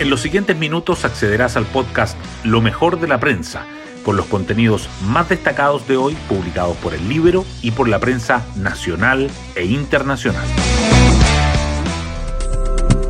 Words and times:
En 0.00 0.10
los 0.10 0.20
siguientes 0.20 0.56
minutos 0.56 1.04
accederás 1.04 1.56
al 1.56 1.66
podcast 1.66 2.16
Lo 2.44 2.60
mejor 2.60 3.00
de 3.00 3.08
la 3.08 3.18
prensa, 3.18 3.66
con 4.04 4.16
los 4.16 4.26
contenidos 4.26 4.88
más 5.04 5.28
destacados 5.28 5.88
de 5.88 5.96
hoy 5.96 6.16
publicados 6.28 6.76
por 6.76 6.94
el 6.94 7.08
libro 7.08 7.44
y 7.62 7.72
por 7.72 7.88
la 7.88 7.98
prensa 7.98 8.46
nacional 8.54 9.28
e 9.56 9.64
internacional. 9.64 10.46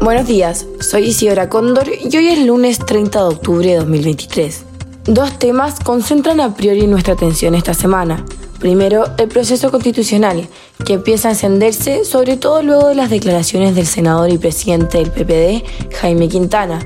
Buenos 0.00 0.26
días, 0.26 0.66
soy 0.80 1.08
Isidora 1.08 1.50
Cóndor 1.50 1.88
y 1.88 2.16
hoy 2.16 2.28
es 2.28 2.46
lunes 2.46 2.78
30 2.78 3.18
de 3.18 3.24
octubre 3.26 3.66
de 3.66 3.76
2023. 3.76 4.64
Dos 5.04 5.38
temas 5.38 5.80
concentran 5.80 6.40
a 6.40 6.54
priori 6.54 6.86
nuestra 6.86 7.12
atención 7.12 7.54
esta 7.54 7.74
semana. 7.74 8.24
Primero, 8.60 9.04
el 9.18 9.28
proceso 9.28 9.70
constitucional, 9.70 10.48
que 10.84 10.94
empieza 10.94 11.28
a 11.28 11.32
encenderse 11.32 12.04
sobre 12.04 12.36
todo 12.36 12.62
luego 12.62 12.88
de 12.88 12.96
las 12.96 13.08
declaraciones 13.08 13.76
del 13.76 13.86
senador 13.86 14.30
y 14.30 14.38
presidente 14.38 14.98
del 14.98 15.12
PPD, 15.12 15.64
Jaime 16.00 16.28
Quintana, 16.28 16.80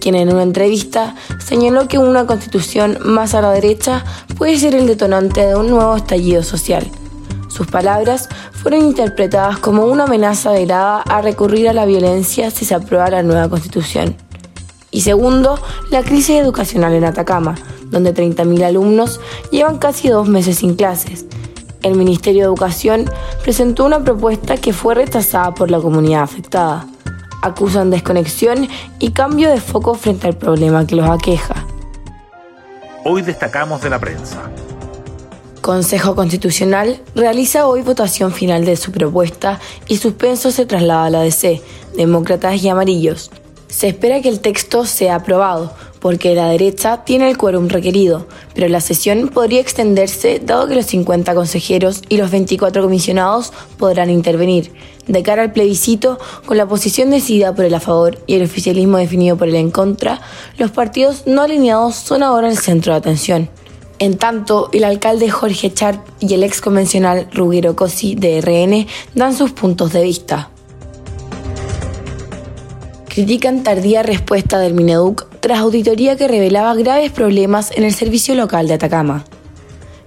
quien 0.00 0.14
en 0.16 0.30
una 0.30 0.42
entrevista 0.42 1.14
señaló 1.38 1.88
que 1.88 1.98
una 1.98 2.26
constitución 2.26 2.98
más 3.04 3.34
a 3.34 3.40
la 3.40 3.52
derecha 3.52 4.04
puede 4.36 4.58
ser 4.58 4.74
el 4.74 4.86
detonante 4.86 5.46
de 5.46 5.56
un 5.56 5.68
nuevo 5.70 5.96
estallido 5.96 6.42
social. 6.42 6.86
Sus 7.48 7.66
palabras 7.66 8.28
fueron 8.52 8.84
interpretadas 8.84 9.58
como 9.58 9.86
una 9.86 10.04
amenaza 10.04 10.52
velada 10.52 11.00
a 11.00 11.22
recurrir 11.22 11.70
a 11.70 11.72
la 11.72 11.86
violencia 11.86 12.50
si 12.50 12.66
se 12.66 12.74
aprueba 12.74 13.08
la 13.08 13.22
nueva 13.22 13.48
constitución. 13.48 14.14
Y 14.90 15.00
segundo, 15.00 15.58
la 15.90 16.02
crisis 16.02 16.36
educacional 16.36 16.92
en 16.92 17.04
Atacama, 17.04 17.56
donde 17.90 18.14
30.000 18.14 18.62
alumnos 18.64 19.20
llevan 19.50 19.78
casi 19.78 20.08
dos 20.08 20.28
meses 20.28 20.58
sin 20.58 20.74
clases. 20.74 21.26
El 21.82 21.94
Ministerio 21.94 22.42
de 22.42 22.46
Educación 22.46 23.10
presentó 23.42 23.84
una 23.84 24.02
propuesta 24.02 24.56
que 24.56 24.72
fue 24.72 24.94
rechazada 24.94 25.54
por 25.54 25.70
la 25.70 25.80
comunidad 25.80 26.22
afectada. 26.22 26.86
Acusan 27.42 27.90
desconexión 27.90 28.68
y 28.98 29.12
cambio 29.12 29.48
de 29.50 29.60
foco 29.60 29.94
frente 29.94 30.26
al 30.26 30.36
problema 30.36 30.86
que 30.86 30.96
los 30.96 31.08
aqueja. 31.08 31.66
Hoy 33.04 33.22
destacamos 33.22 33.80
de 33.80 33.90
la 33.90 33.98
prensa. 34.00 34.50
Consejo 35.60 36.16
Constitucional 36.16 37.00
realiza 37.14 37.66
hoy 37.66 37.82
votación 37.82 38.32
final 38.32 38.64
de 38.64 38.76
su 38.76 38.90
propuesta 38.90 39.60
y 39.86 39.98
suspenso 39.98 40.50
se 40.50 40.66
traslada 40.66 41.04
a 41.04 41.10
la 41.10 41.20
DC, 41.20 41.62
Demócratas 41.96 42.62
y 42.62 42.68
Amarillos. 42.68 43.30
Se 43.68 43.88
espera 43.88 44.20
que 44.20 44.28
el 44.28 44.40
texto 44.40 44.84
sea 44.84 45.16
aprobado, 45.16 45.72
porque 46.00 46.34
la 46.34 46.48
derecha 46.48 47.04
tiene 47.04 47.28
el 47.28 47.36
quórum 47.36 47.68
requerido, 47.68 48.26
pero 48.54 48.68
la 48.68 48.80
sesión 48.80 49.28
podría 49.28 49.60
extenderse 49.60 50.40
dado 50.44 50.68
que 50.68 50.74
los 50.74 50.86
50 50.86 51.34
consejeros 51.34 52.02
y 52.08 52.16
los 52.16 52.30
24 52.30 52.82
comisionados 52.82 53.52
podrán 53.78 54.10
intervenir. 54.10 54.72
De 55.06 55.22
cara 55.22 55.42
al 55.42 55.52
plebiscito, 55.52 56.18
con 56.44 56.56
la 56.56 56.68
posición 56.68 57.10
decidida 57.10 57.54
por 57.54 57.64
el 57.64 57.74
a 57.74 57.80
favor 57.80 58.18
y 58.26 58.34
el 58.34 58.42
oficialismo 58.42 58.98
definido 58.98 59.36
por 59.36 59.48
el 59.48 59.56
en 59.56 59.70
contra, 59.70 60.20
los 60.58 60.70
partidos 60.70 61.22
no 61.26 61.42
alineados 61.42 61.96
son 61.96 62.22
ahora 62.22 62.48
el 62.48 62.58
centro 62.58 62.92
de 62.92 62.98
atención. 62.98 63.48
En 63.98 64.16
tanto, 64.16 64.68
el 64.72 64.84
alcalde 64.84 65.30
Jorge 65.30 65.72
Charp 65.72 66.06
y 66.20 66.34
el 66.34 66.44
ex 66.44 66.60
convencional 66.60 67.28
Ruggero 67.32 67.74
Cosi 67.74 68.14
de 68.14 68.40
RN 68.40 68.86
dan 69.14 69.34
sus 69.34 69.52
puntos 69.52 69.92
de 69.92 70.02
vista 70.02 70.50
critican 73.18 73.64
tardía 73.64 74.04
respuesta 74.04 74.60
del 74.60 74.74
Mineduc 74.74 75.26
tras 75.40 75.60
auditoría 75.60 76.16
que 76.16 76.28
revelaba 76.28 76.74
graves 76.74 77.10
problemas 77.12 77.70
en 77.74 77.84
el 77.84 77.92
servicio 77.92 78.34
local 78.34 78.68
de 78.68 78.74
Atacama. 78.74 79.24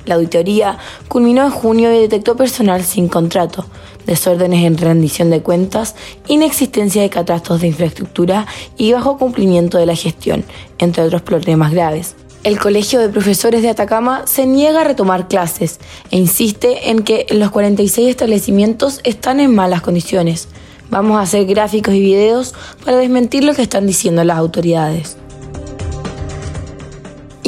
La 0.05 0.15
auditoría 0.15 0.77
culminó 1.07 1.43
en 1.43 1.51
junio 1.51 1.93
y 1.93 1.99
detectó 1.99 2.35
personal 2.35 2.83
sin 2.83 3.07
contrato, 3.07 3.65
desórdenes 4.05 4.65
en 4.65 4.77
rendición 4.77 5.29
de 5.29 5.41
cuentas, 5.41 5.95
inexistencia 6.27 7.03
de 7.03 7.09
catastros 7.09 7.61
de 7.61 7.67
infraestructura 7.67 8.47
y 8.77 8.93
bajo 8.93 9.17
cumplimiento 9.17 9.77
de 9.77 9.85
la 9.85 9.95
gestión, 9.95 10.43
entre 10.79 11.03
otros 11.03 11.21
problemas 11.21 11.71
graves. 11.71 12.15
El 12.43 12.59
Colegio 12.59 12.99
de 12.99 13.09
Profesores 13.09 13.61
de 13.61 13.69
Atacama 13.69 14.23
se 14.25 14.47
niega 14.47 14.81
a 14.81 14.83
retomar 14.83 15.27
clases 15.27 15.79
e 16.09 16.17
insiste 16.17 16.89
en 16.89 17.03
que 17.03 17.27
los 17.29 17.51
46 17.51 18.09
establecimientos 18.09 18.99
están 19.03 19.39
en 19.39 19.53
malas 19.53 19.81
condiciones, 19.81 20.47
Vamos 20.91 21.17
a 21.17 21.21
hacer 21.21 21.45
gráficos 21.45 21.93
y 21.93 22.01
videos 22.01 22.53
para 22.83 22.97
desmentir 22.97 23.45
lo 23.45 23.53
que 23.53 23.61
están 23.61 23.87
diciendo 23.87 24.25
las 24.25 24.37
autoridades. 24.37 25.15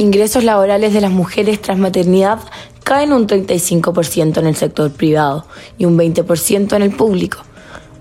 Ingresos 0.04 0.44
laborales 0.44 0.94
de 0.94 1.00
las 1.00 1.12
mujeres 1.12 1.62
tras 1.62 1.78
maternidad 1.78 2.40
caen 2.84 3.14
un 3.14 3.26
35% 3.26 4.38
en 4.38 4.48
el 4.48 4.56
sector 4.58 4.92
privado 4.92 5.46
y 5.78 5.86
un 5.86 5.98
20% 5.98 6.76
en 6.76 6.82
el 6.82 6.92
público. 6.92 7.38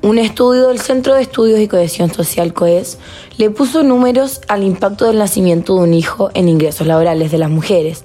Un 0.02 0.18
estudio 0.18 0.66
del 0.66 0.80
Centro 0.80 1.14
de 1.14 1.22
Estudios 1.22 1.60
y 1.60 1.68
Cohesión 1.68 2.12
Social 2.12 2.52
COES 2.54 2.98
le 3.36 3.50
puso 3.50 3.84
números 3.84 4.40
al 4.48 4.64
impacto 4.64 5.06
del 5.06 5.18
nacimiento 5.18 5.76
de 5.76 5.82
un 5.82 5.94
hijo 5.94 6.32
en 6.34 6.48
ingresos 6.48 6.88
laborales 6.88 7.30
de 7.30 7.38
las 7.38 7.50
mujeres. 7.50 8.02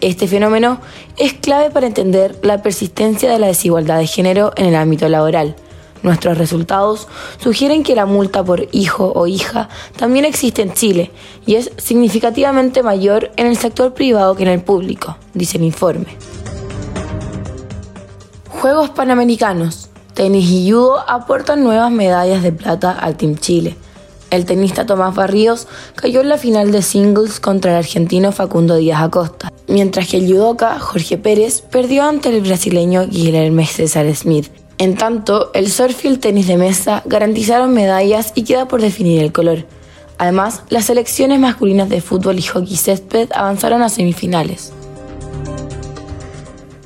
Este 0.00 0.28
fenómeno 0.28 0.80
es 1.16 1.32
clave 1.32 1.72
para 1.72 1.88
entender 1.88 2.38
la 2.42 2.62
persistencia 2.62 3.28
de 3.28 3.40
la 3.40 3.48
desigualdad 3.48 3.98
de 3.98 4.06
género 4.06 4.52
en 4.54 4.66
el 4.66 4.76
ámbito 4.76 5.08
laboral. 5.08 5.56
Nuestros 6.02 6.36
resultados 6.36 7.06
sugieren 7.38 7.84
que 7.84 7.94
la 7.94 8.06
multa 8.06 8.44
por 8.44 8.68
hijo 8.72 9.12
o 9.14 9.26
hija 9.26 9.68
también 9.96 10.24
existe 10.24 10.62
en 10.62 10.74
Chile 10.74 11.12
y 11.46 11.54
es 11.54 11.70
significativamente 11.76 12.82
mayor 12.82 13.30
en 13.36 13.46
el 13.46 13.56
sector 13.56 13.94
privado 13.94 14.34
que 14.34 14.42
en 14.42 14.48
el 14.48 14.62
público, 14.62 15.16
dice 15.32 15.58
el 15.58 15.64
informe. 15.64 16.06
Juegos 18.48 18.90
Panamericanos. 18.90 19.88
Tenis 20.14 20.50
y 20.50 20.70
judo 20.70 21.02
aportan 21.08 21.64
nuevas 21.64 21.90
medallas 21.90 22.42
de 22.42 22.52
plata 22.52 22.92
al 22.92 23.16
Team 23.16 23.36
Chile. 23.36 23.76
El 24.30 24.44
tenista 24.44 24.84
Tomás 24.84 25.14
Barríos 25.14 25.68
cayó 25.94 26.20
en 26.20 26.28
la 26.28 26.36
final 26.36 26.70
de 26.70 26.82
singles 26.82 27.40
contra 27.40 27.70
el 27.72 27.78
argentino 27.78 28.30
Facundo 28.30 28.76
Díaz 28.76 29.02
Acosta, 29.02 29.52
mientras 29.68 30.08
que 30.08 30.18
el 30.18 30.26
judoka 30.26 30.78
Jorge 30.78 31.16
Pérez 31.16 31.62
perdió 31.62 32.04
ante 32.04 32.28
el 32.28 32.42
brasileño 32.42 33.06
Guilherme 33.06 33.66
César 33.66 34.14
Smith 34.14 34.50
en 34.82 34.96
tanto, 34.96 35.52
el 35.54 35.70
surf 35.70 36.04
y 36.04 36.08
el 36.08 36.18
tenis 36.18 36.48
de 36.48 36.56
mesa 36.56 37.04
garantizaron 37.04 37.72
medallas 37.72 38.32
y 38.34 38.42
queda 38.42 38.66
por 38.66 38.80
definir 38.80 39.22
el 39.22 39.30
color. 39.30 39.64
Además, 40.18 40.64
las 40.70 40.86
selecciones 40.86 41.38
masculinas 41.38 41.88
de 41.88 42.00
fútbol 42.00 42.40
y 42.40 42.42
hockey 42.42 42.76
césped 42.76 43.28
avanzaron 43.32 43.82
a 43.82 43.88
semifinales. 43.88 44.72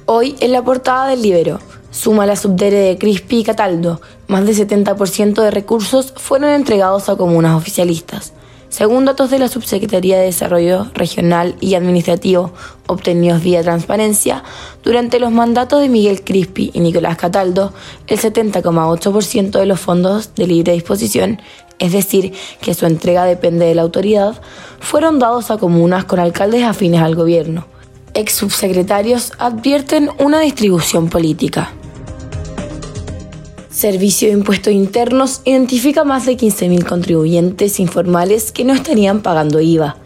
Hoy, 0.04 0.36
en 0.40 0.52
la 0.52 0.62
portada 0.62 1.08
del 1.08 1.22
Libero, 1.22 1.58
suma 1.90 2.26
la 2.26 2.36
subdere 2.36 2.80
de 2.80 2.98
Crispi 2.98 3.38
y 3.38 3.44
Cataldo, 3.44 4.02
más 4.26 4.44
del 4.44 4.54
70% 4.54 5.40
de 5.40 5.50
recursos 5.50 6.12
fueron 6.16 6.50
entregados 6.50 7.08
a 7.08 7.16
comunas 7.16 7.56
oficialistas. 7.56 8.34
Según 8.76 9.06
datos 9.06 9.30
de 9.30 9.38
la 9.38 9.48
Subsecretaría 9.48 10.18
de 10.18 10.26
Desarrollo 10.26 10.88
Regional 10.92 11.56
y 11.60 11.76
Administrativo 11.76 12.52
obtenidos 12.86 13.42
vía 13.42 13.62
transparencia, 13.62 14.44
durante 14.84 15.18
los 15.18 15.32
mandatos 15.32 15.80
de 15.80 15.88
Miguel 15.88 16.22
Crispi 16.22 16.72
y 16.74 16.80
Nicolás 16.80 17.16
Cataldo, 17.16 17.72
el 18.06 18.18
70,8% 18.18 19.58
de 19.58 19.64
los 19.64 19.80
fondos 19.80 20.34
de 20.34 20.46
libre 20.46 20.74
disposición, 20.74 21.40
es 21.78 21.92
decir, 21.92 22.34
que 22.60 22.74
su 22.74 22.84
entrega 22.84 23.24
depende 23.24 23.64
de 23.64 23.74
la 23.74 23.80
autoridad, 23.80 24.38
fueron 24.78 25.18
dados 25.20 25.50
a 25.50 25.56
comunas 25.56 26.04
con 26.04 26.20
alcaldes 26.20 26.64
afines 26.64 27.00
al 27.00 27.14
gobierno. 27.14 27.66
Ex 28.12 28.34
subsecretarios 28.34 29.32
advierten 29.38 30.10
una 30.18 30.40
distribución 30.40 31.08
política. 31.08 31.72
Servicio 33.76 34.28
de 34.28 34.32
Impuestos 34.32 34.72
Internos 34.72 35.42
identifica 35.44 36.02
más 36.02 36.24
de 36.24 36.38
15.000 36.38 36.82
contribuyentes 36.86 37.78
informales 37.78 38.50
que 38.50 38.64
no 38.64 38.72
estarían 38.72 39.20
pagando 39.20 39.60
IVA. 39.60 39.98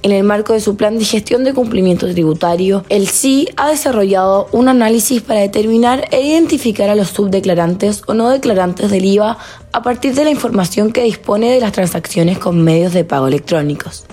En 0.00 0.12
el 0.12 0.24
marco 0.24 0.54
de 0.54 0.60
su 0.60 0.76
plan 0.76 0.98
de 0.98 1.04
gestión 1.04 1.44
de 1.44 1.52
cumplimiento 1.52 2.10
tributario, 2.10 2.86
el 2.88 3.06
SI 3.06 3.50
ha 3.58 3.68
desarrollado 3.68 4.48
un 4.52 4.70
análisis 4.70 5.20
para 5.20 5.40
determinar 5.40 6.08
e 6.10 6.22
identificar 6.22 6.88
a 6.88 6.94
los 6.94 7.08
subdeclarantes 7.08 8.02
o 8.06 8.14
no 8.14 8.30
declarantes 8.30 8.90
del 8.90 9.04
IVA 9.04 9.36
a 9.72 9.82
partir 9.82 10.14
de 10.14 10.24
la 10.24 10.30
información 10.30 10.90
que 10.90 11.02
dispone 11.02 11.52
de 11.52 11.60
las 11.60 11.72
transacciones 11.72 12.38
con 12.38 12.64
medios 12.64 12.94
de 12.94 13.04
pago 13.04 13.28
electrónicos. 13.28 14.06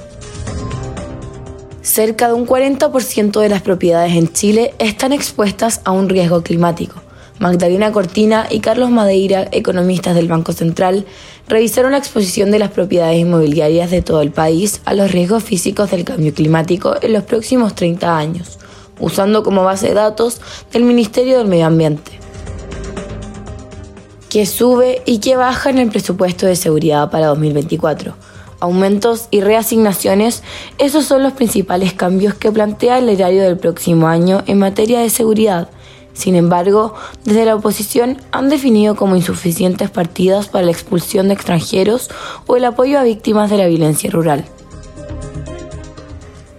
Cerca 1.81 2.27
de 2.27 2.33
un 2.33 2.45
40% 2.45 3.39
de 3.39 3.47
las 3.47 3.61
propiedades 3.61 4.11
en 4.11 4.33
Chile 4.33 4.73
están 4.77 5.13
expuestas 5.13 5.79
a 5.85 5.91
un 5.91 6.09
riesgo 6.09 6.43
climático. 6.43 7.04
Magdalena 7.39 7.91
Cortina 7.91 8.47
y 8.49 8.59
Carlos 8.59 8.89
Madeira, 8.91 9.47
economistas 9.51 10.15
del 10.15 10.29
Banco 10.29 10.53
Central, 10.53 11.05
revisaron 11.47 11.91
la 11.91 11.97
exposición 11.97 12.49
de 12.49 12.59
las 12.59 12.71
propiedades 12.71 13.19
inmobiliarias 13.19 13.91
de 13.91 14.01
todo 14.01 14.21
el 14.21 14.31
país 14.31 14.81
a 14.85 14.93
los 14.93 15.11
riesgos 15.11 15.43
físicos 15.43 15.91
del 15.91 16.05
cambio 16.05 16.33
climático 16.33 16.95
en 17.01 17.11
los 17.11 17.23
próximos 17.23 17.75
30 17.75 18.17
años, 18.17 18.57
usando 18.99 19.43
como 19.43 19.63
base 19.63 19.89
de 19.89 19.95
datos 19.95 20.39
del 20.71 20.83
Ministerio 20.83 21.37
del 21.37 21.47
Medio 21.47 21.65
Ambiente. 21.65 22.19
¿Qué 24.29 24.45
sube 24.45 25.01
y 25.05 25.19
qué 25.19 25.35
baja 25.35 25.69
en 25.69 25.79
el 25.79 25.89
presupuesto 25.89 26.45
de 26.45 26.55
seguridad 26.55 27.11
para 27.11 27.27
2024? 27.27 28.15
Aumentos 28.61 29.27
y 29.31 29.41
reasignaciones, 29.41 30.41
esos 30.77 31.05
son 31.05 31.21
los 31.21 31.33
principales 31.33 31.93
cambios 31.93 32.33
que 32.33 32.51
plantea 32.51 32.97
el 32.97 33.09
erario 33.09 33.43
del 33.43 33.57
próximo 33.57 34.07
año 34.07 34.41
en 34.47 34.57
materia 34.57 35.01
de 35.01 35.09
seguridad 35.09 35.69
Sin 36.15 36.35
embargo, 36.35 36.95
desde 37.25 37.45
la 37.45 37.55
oposición 37.55 38.17
han 38.31 38.49
definido 38.49 38.95
como 38.95 39.15
insuficientes 39.15 39.91
partidas 39.91 40.47
para 40.47 40.65
la 40.65 40.71
expulsión 40.71 41.27
de 41.27 41.35
extranjeros 41.35 42.09
o 42.47 42.55
el 42.55 42.65
apoyo 42.65 42.97
a 42.97 43.03
víctimas 43.03 43.51
de 43.51 43.57
la 43.57 43.67
violencia 43.67 44.09
rural. 44.09 44.45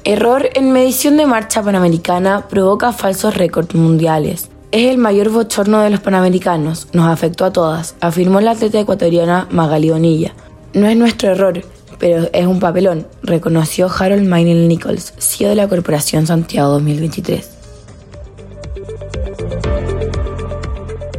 Error 0.05 0.50
en 0.55 0.70
medición 0.70 1.17
de 1.17 1.26
marcha 1.26 1.62
panamericana 1.62 2.47
provoca 2.49 2.93
falsos 2.93 3.35
récords 3.35 3.75
mundiales. 3.75 4.50
Es 4.70 4.91
el 4.91 4.99
mayor 4.99 5.31
bochorno 5.31 5.81
de 5.81 5.91
los 5.91 6.00
panamericanos, 6.00 6.88
nos 6.93 7.08
afectó 7.08 7.44
a 7.44 7.53
todas, 7.53 7.97
afirmó 8.00 8.41
la 8.41 8.53
atleta 8.53 8.79
ecuatoriana 8.79 9.49
Magali 9.50 9.91
Bonilla. 9.91 10.35
No 10.75 10.87
es 10.87 10.97
nuestro 10.97 11.31
error, 11.31 11.62
pero 11.99 12.29
es 12.32 12.47
un 12.47 12.61
papelón, 12.61 13.06
reconoció 13.23 13.91
Harold 13.91 14.29
Maynell 14.29 14.69
Nichols, 14.69 15.14
CEO 15.19 15.49
de 15.49 15.55
la 15.56 15.69
Corporación 15.69 16.26
Santiago 16.26 16.69
2023. 16.73 17.56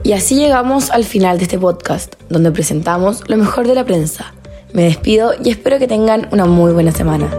Y 0.08 0.14
así 0.14 0.36
llegamos 0.36 0.90
al 0.90 1.04
final 1.04 1.38
de 1.38 1.44
este 1.44 1.60
podcast, 1.60 2.16
donde 2.30 2.50
presentamos 2.54 3.28
lo 3.28 3.36
mejor 3.36 3.68
de 3.68 3.76
la 3.76 3.84
prensa. 3.84 4.34
Me 4.72 4.84
despido 4.84 5.34
y 5.44 5.50
espero 5.50 5.80
que 5.80 5.88
tengan 5.90 6.30
una 6.32 6.46
muy 6.46 6.72
buena 6.72 6.94
semana. 6.94 7.30